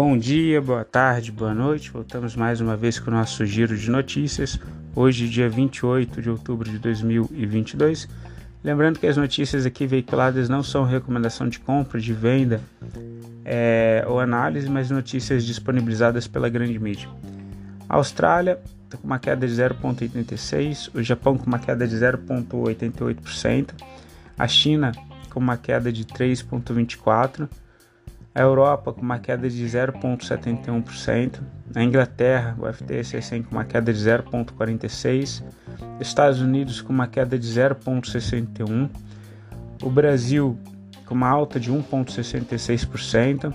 [0.00, 1.90] Bom dia, boa tarde, boa noite.
[1.90, 4.56] Voltamos mais uma vez com o nosso giro de notícias.
[4.94, 8.08] Hoje, dia 28 de outubro de 2022.
[8.62, 12.60] Lembrando que as notícias aqui veiculadas não são recomendação de compra, de venda
[13.44, 17.08] é, ou análise, mas notícias disponibilizadas pela grande mídia.
[17.88, 23.70] A Austrália está com uma queda de 0,86%, o Japão com uma queda de 0,88%,
[24.38, 24.92] a China
[25.28, 27.48] com uma queda de 3,24%,
[28.38, 31.40] a Europa com uma queda de 0,71%,
[31.74, 35.42] a Inglaterra, o FTSE 100 com uma queda de 0,46%,
[36.00, 38.90] Estados Unidos com uma queda de 0,61%,
[39.82, 40.56] o Brasil
[41.04, 43.52] com uma alta de 1,66%,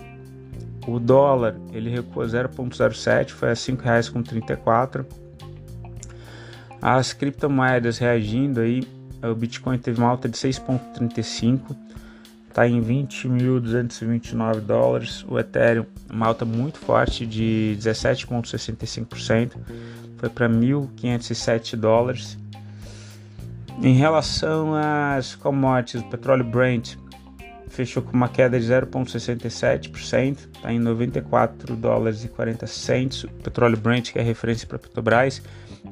[0.86, 5.06] o dólar ele recuou 0,07, foi a R$ 5,34.
[6.82, 8.86] As criptomoedas reagindo aí,
[9.24, 11.74] o Bitcoin teve uma alta de 6,35
[12.54, 15.26] está em 20.229 dólares.
[15.28, 19.54] O Ethereum, uma alta muito forte de 17,65%,
[20.18, 22.38] foi para 1.507 dólares.
[23.82, 26.96] Em relação às commodities, o petróleo Brent
[27.70, 33.24] fechou com uma queda de 0,67%, está em 94 dólares e 40 centos.
[33.24, 35.42] O petróleo Brent, que é referência para Petrobras,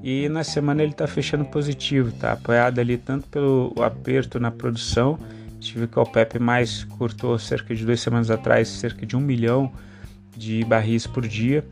[0.03, 5.17] e na semana ele está fechando positivo, tá apoiado ali tanto pelo aperto na produção
[5.61, 9.71] Tive que o OPEP mais cortou cerca de duas semanas atrás cerca de um milhão
[10.35, 11.63] de barris por dia.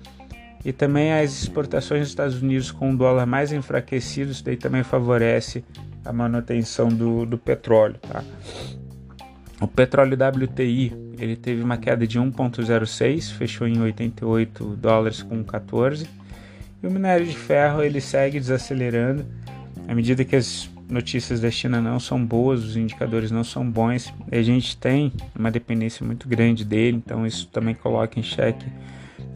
[0.64, 4.84] E também as exportações dos Estados Unidos com o dólar mais enfraquecido, isso daí também
[4.84, 5.64] favorece
[6.06, 7.96] a manutenção do, do petróleo.
[8.02, 8.24] Tá?
[9.60, 16.08] O petróleo WTI ele teve uma queda de 1,06, fechou em 88 dólares com 14.
[16.82, 19.26] E o minério de ferro ele segue desacelerando
[19.88, 24.14] à medida que as notícias da China não são boas, os indicadores não são bons,
[24.32, 28.66] a gente tem uma dependência muito grande dele, então isso também coloca em xeque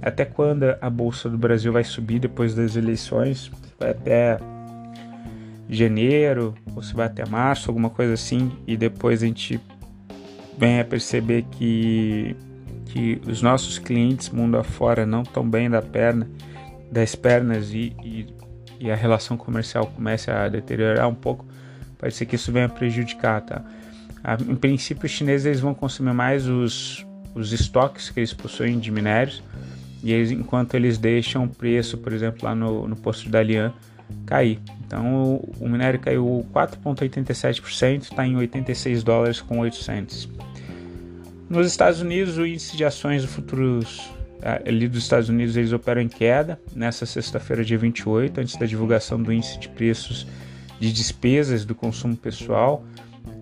[0.01, 4.37] até quando a bolsa do Brasil vai subir depois das eleições, vai até
[5.69, 9.61] janeiro ou se vai até março, alguma coisa assim, e depois a gente
[10.57, 12.35] vem a perceber que
[12.85, 16.29] que os nossos clientes mundo afora não estão bem da perna,
[16.91, 18.27] das pernas e, e
[18.83, 21.45] e a relação comercial comece a deteriorar um pouco,
[22.03, 23.61] pode ser que isso venha a prejudicar, tá?
[24.45, 28.91] Em princípio, os chineses eles vão consumir mais os, os estoques que eles possuem de
[28.91, 29.41] minérios,
[30.03, 33.71] e eles, enquanto eles deixam o preço, por exemplo, lá no, no posto de Dalian,
[34.25, 34.59] cair.
[34.85, 40.27] Então, o, o minério caiu 4,87%, está em 86 dólares com 800.
[41.49, 44.11] Nos Estados Unidos, o índice de ações do futuros
[44.65, 49.23] ali dos Estados Unidos eles operam em queda nessa sexta-feira, dia 28, antes da divulgação
[49.23, 50.27] do índice de preços
[50.79, 52.83] de despesas do consumo pessoal,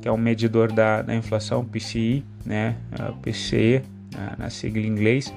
[0.02, 2.76] que é um medidor da, da inflação, PCI, né,
[3.22, 3.82] PCE,
[4.14, 5.34] na, na sigla em inglês,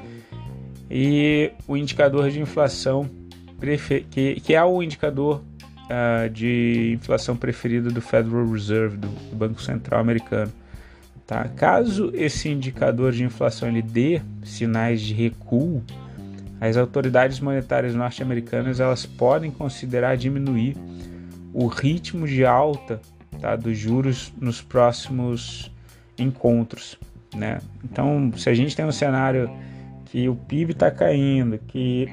[0.91, 3.09] e o indicador de inflação,
[4.11, 5.43] que, que é o indicador
[5.85, 10.53] uh, de inflação preferido do Federal Reserve, do, do Banco Central Americano.
[11.27, 11.49] Tá?
[11.49, 15.83] Caso esse indicador de inflação ele dê sinais de recuo,
[16.61, 20.77] as autoridades monetárias norte-americanas elas podem considerar diminuir
[21.55, 23.01] o ritmo de alta
[23.41, 25.71] tá, dos juros nos próximos
[26.19, 26.99] encontros.
[27.35, 27.61] Né?
[27.85, 29.49] Então, se a gente tem um cenário
[30.07, 32.09] que o PIB está caindo, que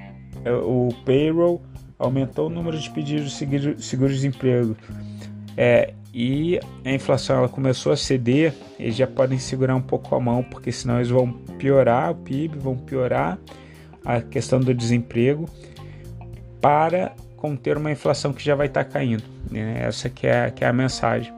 [0.45, 1.61] é, o payroll
[1.97, 4.77] aumentou o número de pedidos de seguro-desemprego,
[5.57, 10.19] é, e a inflação ela começou a ceder, eles já podem segurar um pouco a
[10.19, 13.39] mão, porque senão eles vão piorar o PIB, vão piorar
[14.03, 15.47] a questão do desemprego
[16.59, 19.23] para conter uma inflação que já vai estar tá caindo.
[19.49, 19.81] Né?
[19.81, 21.33] Essa que é, que é a mensagem.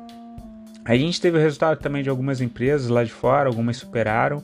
[0.83, 4.43] A gente teve o resultado também de algumas empresas lá de fora, algumas superaram.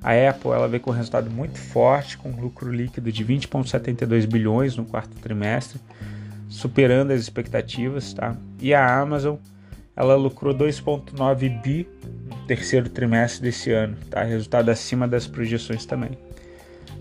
[0.00, 4.24] A Apple ela veio com um resultado muito forte, com um lucro líquido de 20,72
[4.24, 5.80] bilhões no quarto trimestre,
[6.48, 8.12] superando as expectativas.
[8.12, 8.36] Tá?
[8.60, 9.34] E a Amazon
[9.96, 11.88] ela lucrou 2,9 bi
[12.28, 14.22] no terceiro trimestre desse ano, tá?
[14.22, 16.16] Resultado acima das projeções também.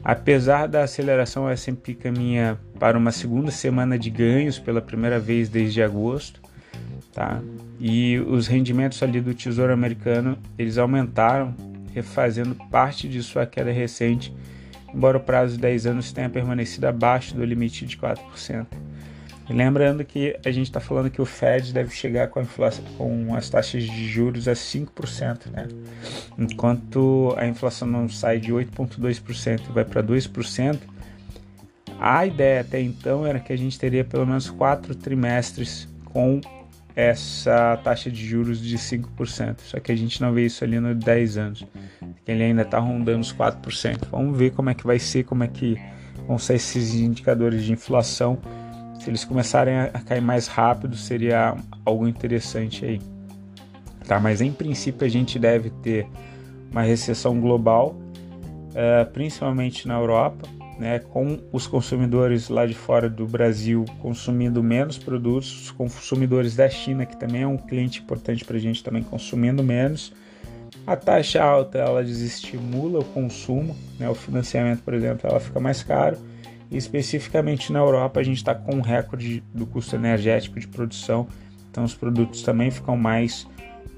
[0.04, 5.50] Apesar da aceleração, o S&P caminha para uma segunda semana de ganhos pela primeira vez
[5.50, 6.42] desde agosto,
[7.14, 7.42] tá?
[7.80, 11.54] E os rendimentos ali do Tesouro Americano, eles aumentaram,
[11.94, 14.34] refazendo parte de sua queda recente,
[14.94, 18.68] embora o prazo de 10 anos tenha permanecido abaixo do limite de 4%.
[19.50, 22.86] E lembrando que a gente está falando que o Fed deve chegar com, a inflação,
[22.98, 25.68] com as taxas de juros a 5%, né?
[26.40, 30.80] Enquanto a inflação não sai de 8,2% e vai para 2%,
[32.00, 36.40] a ideia até então era que a gente teria pelo menos quatro trimestres com
[36.96, 39.60] essa taxa de juros de 5%.
[39.60, 41.66] Só que a gente não vê isso ali nos 10 anos.
[42.26, 44.08] Ele ainda está rondando os 4%.
[44.10, 45.78] Vamos ver como é que vai ser, como é que
[46.26, 48.38] vão ser esses indicadores de inflação.
[49.02, 53.19] Se eles começarem a cair mais rápido, seria algo interessante aí.
[54.10, 56.08] Tá, mas em princípio a gente deve ter
[56.72, 57.96] uma recessão global,
[58.72, 64.98] uh, principalmente na Europa, né, com os consumidores lá de fora do Brasil consumindo menos
[64.98, 69.04] produtos, os consumidores da China, que também é um cliente importante para a gente, também
[69.04, 70.12] consumindo menos.
[70.88, 75.84] A taxa alta ela desestimula o consumo, né, o financiamento, por exemplo, ela fica mais
[75.84, 76.18] caro.
[76.72, 81.28] E especificamente na Europa a gente está com um recorde do custo energético de produção,
[81.70, 83.46] então os produtos também ficam mais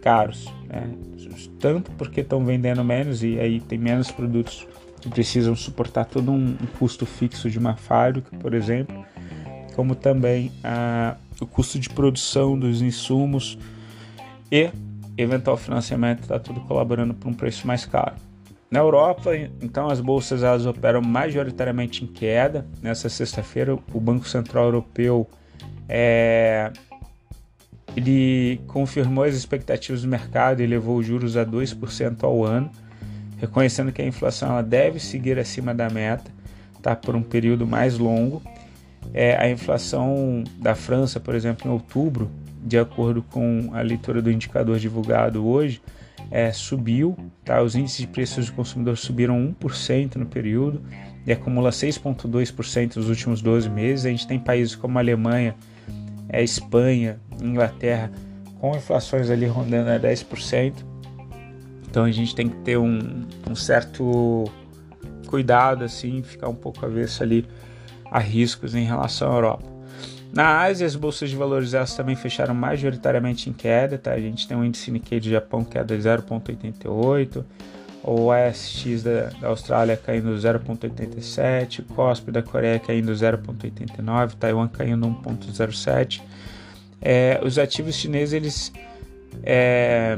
[0.02, 0.90] caros, né?
[1.60, 4.68] tanto porque estão vendendo menos e aí tem menos produtos
[5.00, 9.06] que precisam suportar todo um, um custo fixo de uma fábrica, por exemplo,
[9.76, 13.58] como também a, o custo de produção dos insumos
[14.52, 14.70] e
[15.18, 18.16] eventual financiamento está tudo colaborando para um preço mais caro.
[18.70, 22.66] Na Europa, então, as bolsas elas operam majoritariamente em queda.
[22.82, 25.28] Nessa sexta-feira, o Banco Central Europeu
[25.90, 26.72] é,
[27.96, 32.72] ele confirmou as expectativas do mercado e levou os juros a 2% ao ano
[33.42, 36.32] reconhecendo que a inflação deve seguir acima da meta
[36.80, 38.42] tá, por um período mais longo.
[39.14, 42.30] É, a inflação da França, por exemplo, em outubro,
[42.64, 45.82] de acordo com a leitura do indicador divulgado hoje,
[46.30, 47.64] é, subiu, tá?
[47.64, 50.80] os índices de preços do consumidor subiram 1% no período
[51.26, 54.06] e acumula 6,2% nos últimos 12 meses.
[54.06, 55.56] A gente tem países como a Alemanha,
[56.32, 58.12] é, Espanha, Inglaterra,
[58.60, 60.74] com inflações ali rondando a 10%.
[61.90, 64.46] Então a gente tem que ter um, um certo
[65.28, 67.46] cuidado, assim, ficar um pouco avesso ali
[68.10, 69.72] a riscos em relação à Europa.
[70.34, 74.14] Na Ásia, as bolsas de valores elas também fecharam majoritariamente em queda, tá?
[74.14, 77.44] A gente tem o índice Nikkei do Japão queda de 0,88,
[78.04, 85.08] o ASX da, da Austrália caindo 0,87, o COSP da Coreia caindo 0,89, Taiwan caindo
[85.08, 86.22] 1,07.
[87.02, 88.74] É, os ativos chineses, eles
[89.44, 90.18] é,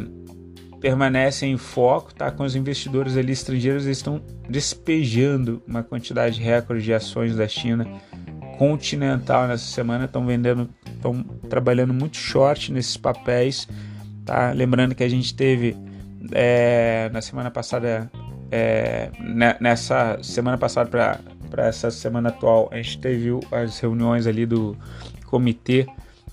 [0.79, 2.31] permanecem em foco, tá?
[2.31, 7.87] Com os investidores ali estrangeiros, eles estão despejando uma quantidade recorde de ações da China
[8.57, 13.67] continental nessa semana, estão vendendo, estão trabalhando muito short nesses papéis,
[14.25, 14.51] tá?
[14.51, 15.75] Lembrando que a gente teve
[16.31, 18.09] é, na semana passada,
[18.51, 19.11] é,
[19.59, 24.77] nessa semana passada para essa semana atual, a gente teve as reuniões ali do
[25.25, 25.85] comitê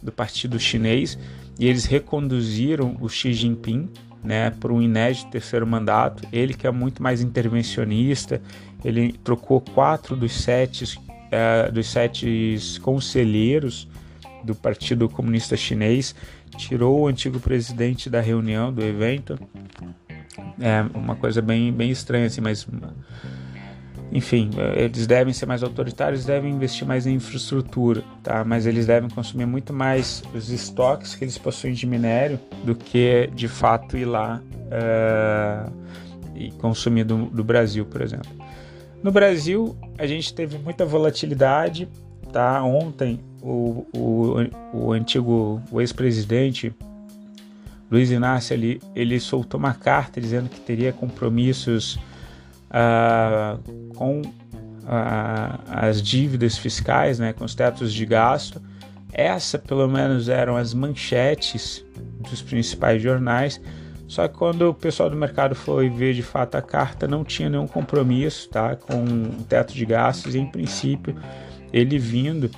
[0.03, 1.19] do Partido Chinês
[1.59, 3.89] e eles reconduziram o Xi Jinping
[4.23, 6.27] né, para um inédito terceiro mandato.
[6.33, 8.41] Ele que é muito mais intervencionista,
[8.85, 13.89] ele trocou quatro dos sete, uh, dos sete conselheiros
[14.45, 16.15] do Partido Comunista Chinês,
[16.57, 19.39] tirou o antigo presidente da reunião, do evento.
[20.61, 22.67] É uma coisa bem, bem estranha, assim, mas
[24.13, 28.45] enfim, eles devem ser mais autoritários, devem investir mais em infraestrutura, tá?
[28.45, 33.31] Mas eles devem consumir muito mais os estoques que eles possuem de minério do que
[33.33, 35.73] de fato ir lá uh,
[36.35, 38.31] e consumir do, do, Brasil, por exemplo.
[39.01, 41.89] No Brasil, a gente teve muita volatilidade,
[42.33, 42.63] tá?
[42.63, 44.35] Ontem, o, o,
[44.73, 46.75] o antigo ex-presidente
[47.91, 51.99] Luiz Inácio ali, ele soltou uma carta dizendo que teria compromissos
[52.71, 53.59] uh,
[53.97, 58.63] com uh, as dívidas fiscais, né, com os tetos de gasto.
[59.13, 61.85] Essa, pelo menos, eram as manchetes
[62.31, 63.61] dos principais jornais.
[64.07, 67.49] Só que quando o pessoal do mercado foi ver de fato a carta, não tinha
[67.49, 70.37] nenhum compromisso tá, com o teto de gastos.
[70.37, 71.17] E, em princípio,
[71.73, 72.51] ele vindo,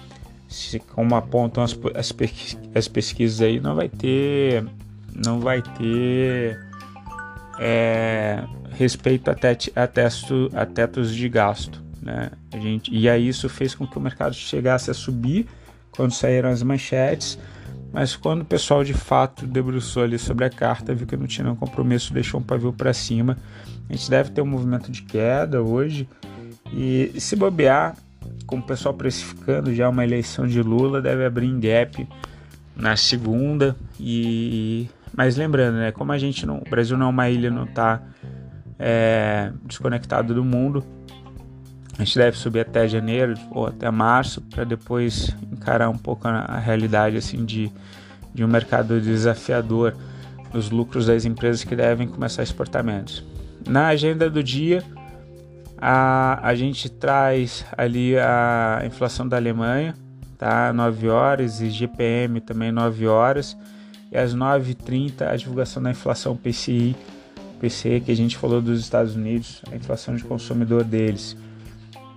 [0.48, 2.14] se, como apontam as, as,
[2.74, 4.64] as pesquisas aí, não vai ter,
[5.14, 6.58] não vai ter
[7.58, 11.82] é, respeito a, tet, a, testo, a tetos de gasto.
[12.00, 12.30] Né?
[12.52, 15.46] A gente, e aí isso fez com que o mercado chegasse a subir
[15.92, 17.38] quando saíram as manchetes,
[17.92, 21.44] mas quando o pessoal de fato debruçou ali sobre a carta, viu que não tinha
[21.44, 23.36] nenhum compromisso, deixou um pavio para cima.
[23.88, 26.08] A gente deve ter um movimento de queda hoje
[26.72, 27.94] e se bobear,
[28.52, 32.06] com o pessoal precificando já uma eleição de Lula, deve abrir em gap
[32.76, 37.30] na segunda e mas lembrando, né, como a gente não, o Brasil não é uma
[37.30, 38.02] ilha, não está
[38.78, 40.84] é, desconectado do mundo,
[41.98, 46.58] a gente deve subir até janeiro ou até março para depois encarar um pouco a,
[46.58, 47.72] realidade assim de,
[48.34, 49.96] de um mercado desafiador
[50.52, 53.24] nos lucros das empresas que devem começar exportamentos.
[53.66, 54.84] Na agenda do dia,
[55.84, 59.96] a, a gente traz ali a inflação da Alemanha,
[60.38, 60.72] tá?
[60.72, 63.56] 9 horas e GPM também 9 horas
[64.12, 66.94] e às 9h30 a divulgação da inflação PCI,
[67.60, 71.36] PCE que a gente falou dos Estados Unidos, a inflação de consumidor deles.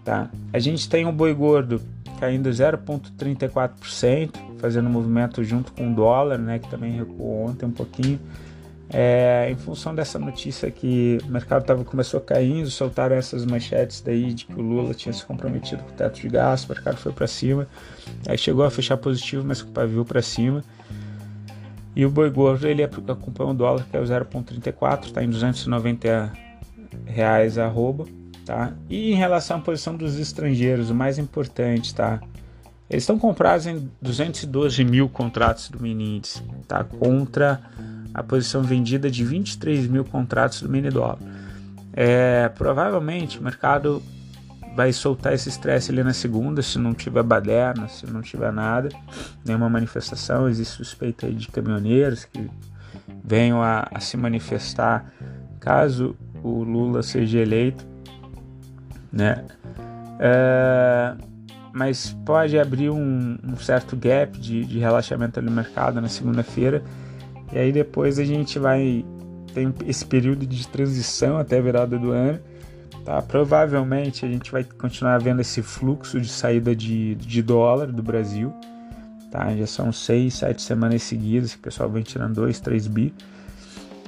[0.04, 0.30] Tá?
[0.54, 1.82] A gente tem o boi gordo
[2.20, 4.30] caindo 0,34%,
[4.60, 8.20] fazendo movimento junto com o dólar, né, que também recuou ontem um pouquinho.
[8.90, 14.32] É, em função dessa notícia que o mercado tava, começou caindo, soltaram essas manchetes daí
[14.32, 17.12] de que o Lula tinha se comprometido com o teto de gasto, o mercado foi
[17.12, 17.68] para cima,
[18.28, 20.64] aí chegou a fechar positivo, mas o pavio para cima.
[21.96, 26.34] E o boi gordo ele acompanha o dólar que é o 0,34, está em 290
[27.06, 28.06] reais arroba,
[28.46, 28.74] tá?
[28.90, 32.22] E em relação à posição dos estrangeiros, o mais importante, tá?
[32.90, 36.84] Eles estão comprados em 212 mil contratos do mini índice, tá?
[36.84, 37.62] Contra
[38.16, 41.20] a posição vendida de 23 mil contratos do mini dólar.
[41.92, 44.02] É, provavelmente o mercado
[44.74, 48.90] vai soltar esse estresse ali na segunda, se não tiver baderna, se não tiver nada,
[49.46, 50.48] nenhuma manifestação.
[50.48, 52.50] Existe suspeita de caminhoneiros que
[53.22, 55.12] venham a, a se manifestar
[55.60, 57.86] caso o Lula seja eleito,
[59.12, 59.44] né?
[60.20, 61.16] É,
[61.74, 66.82] mas pode abrir um, um certo gap de, de relaxamento no mercado na segunda-feira
[67.52, 69.06] e aí depois a gente vai
[69.54, 72.40] ter esse período de transição até a virada do ano.
[73.04, 73.22] Tá?
[73.22, 78.54] Provavelmente a gente vai continuar vendo esse fluxo de saída de, de dólar do Brasil.
[79.32, 79.56] Tá?
[79.56, 83.14] Já são seis, sete semanas seguidas que o pessoal vem tirando 2, 3 bi.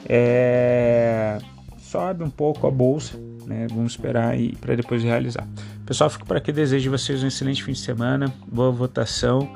[0.07, 1.37] É...
[1.77, 3.65] Sobe um pouco a bolsa, né?
[3.69, 5.47] vamos esperar para depois realizar.
[5.85, 6.51] Pessoal, fico por aqui.
[6.51, 9.55] Desejo vocês um excelente fim de semana, boa votação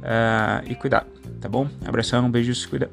[0.00, 1.06] uh, e cuidado,
[1.40, 1.68] tá bom?
[1.86, 2.90] Abração, um beijo, se cuida.